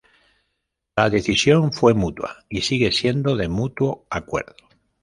La 0.95 1.11
decisión 1.11 1.71
fue 1.71 1.93
mutua 1.93 2.43
y 2.49 2.61
sigue 2.61 2.91
siendo 2.91 3.35
de 3.35 3.47
mutuo 3.49 4.07
acuerdo. 4.09 4.55